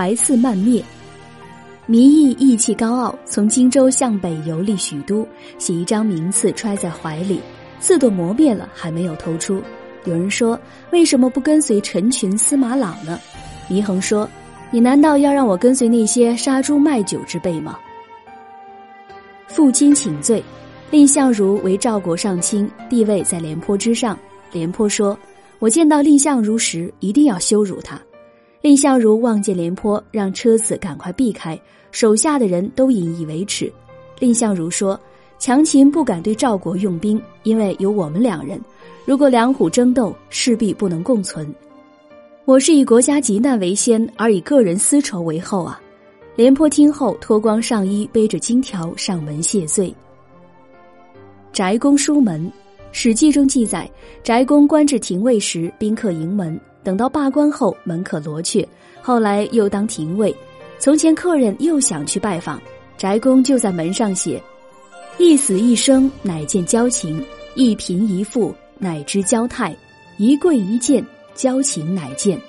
[0.00, 0.82] 怀似漫灭。
[1.86, 5.28] 糜义意气高傲，从荆州向北游历许都，
[5.58, 7.38] 写一张名次揣在怀里，
[7.80, 9.60] 刺都磨灭了还没有偷出。
[10.06, 10.58] 有人说
[10.90, 13.20] ：“为什么不跟随陈群、司马朗呢？”
[13.68, 14.26] 祢衡说
[14.72, 17.78] ：“你难道要让我跟随那些杀猪卖酒之辈吗？”
[19.48, 20.42] 负荆请罪，
[20.90, 24.18] 蔺相如为赵国上卿，地位在廉颇之上。
[24.50, 25.18] 廉颇说
[25.60, 28.00] ：“我见到蔺相如时，一定要羞辱他。”
[28.62, 31.58] 蔺相如望见廉颇，让车子赶快避开，
[31.92, 33.72] 手下的人都引以为耻。
[34.18, 35.00] 蔺相如说
[35.40, 38.60] ：“强秦不敢对赵国用兵，因为有我们两人。”
[39.06, 41.52] 如果两虎争斗，势必不能共存。
[42.44, 45.80] 我是以国家急难为先，而以个人私仇为后啊！
[46.36, 49.92] 廉颇听后，脱光上衣，背着金条上门谢罪。
[51.52, 52.46] 翟公书门，
[52.92, 53.90] 《史记》中记载，
[54.22, 58.66] 翟公官至廷尉时，宾客迎门，等到罢官后，门可罗雀。
[59.02, 60.34] 后来又当廷尉，
[60.78, 62.60] 从前客人又想去拜访，
[62.98, 64.42] 翟公就在门上写
[65.18, 67.18] ：“一死一生，乃见交情；
[67.54, 69.76] 一贫一富。”乃知交态，
[70.16, 72.40] 一贵一贱，交情乃见。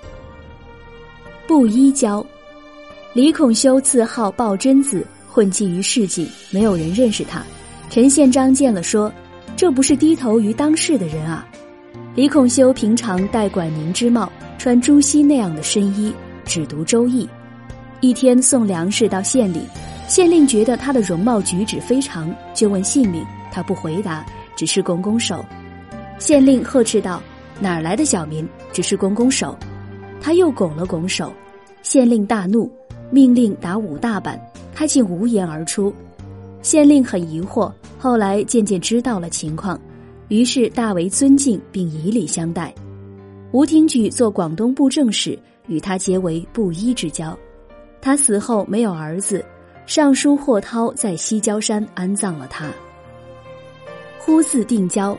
[1.46, 2.26] 布衣交，
[3.12, 7.44] 李孔修自号抱真子，混迹于市井，没有人认识他。
[7.90, 9.12] 陈宪章见了说
[9.58, 11.46] ：“这不是低头于当世的人啊！”
[12.14, 17.26] 李孔修平常戴管宁之帽，穿朱熹那样的深衣，只读《周易》。
[18.02, 19.62] 一天送粮食到县里，
[20.10, 24.26] 县令觉得他的容貌举止非常，就问姓名，他不回答，
[24.58, 25.46] 只是拱拱手。
[26.20, 27.24] 县令呵斥道
[27.62, 28.46] ：“哪儿来的小民？
[28.74, 29.58] 只是拱拱手。”
[30.20, 31.32] 他又拱了拱手。
[31.82, 32.70] 县令大怒，
[33.10, 34.38] 命令打五大板。
[34.76, 35.94] 他竟无言而出。
[36.62, 39.80] 县令很疑惑，后来渐渐知道了情况，
[40.32, 42.74] 于是大为尊敬并以礼相待。
[43.52, 47.38] 吴廷举做广东布政使，与他结为布衣之交。
[48.00, 49.44] 他死后没有儿子，
[49.86, 52.72] 尚书霍涛在西郊山安葬了他。
[54.20, 55.18] 呼字定交。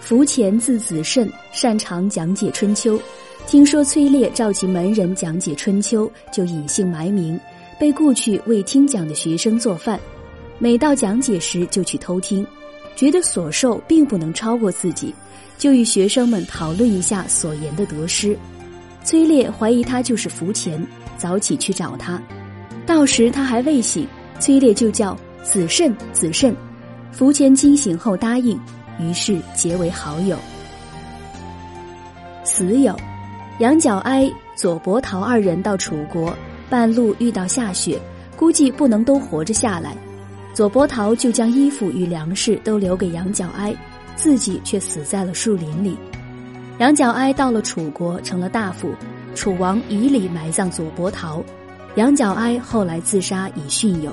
[0.00, 2.98] 福前字子慎，擅长讲解《春秋》。
[3.46, 7.38] 听说崔烈召集门人讲解《春秋》，就隐姓埋名，
[7.78, 10.00] 被雇去为听讲的学生做饭。
[10.58, 12.44] 每到讲解时，就去偷听，
[12.96, 15.14] 觉得所受并不能超过自己，
[15.58, 18.36] 就与学生们讨论一下所言的得失。
[19.04, 20.86] 崔烈怀疑他就是福前，
[21.16, 22.22] 早起去找他，
[22.86, 24.06] 到时他还未醒，
[24.38, 26.54] 崔烈就叫子慎，子慎。
[27.12, 28.58] 福前惊醒后答应。
[29.02, 30.36] 于是结为好友。
[32.44, 32.94] 死友，
[33.58, 36.36] 杨角哀、左伯桃二人到楚国，
[36.68, 37.98] 半路遇到下雪，
[38.36, 39.96] 估计不能都活着下来。
[40.52, 43.74] 左伯桃就将衣服与粮食都留给杨角哀，
[44.16, 45.96] 自己却死在了树林里。
[46.78, 48.92] 杨角哀到了楚国，成了大夫，
[49.34, 51.42] 楚王以礼埋葬左伯桃，
[51.94, 54.12] 杨角哀后来自杀以殉友。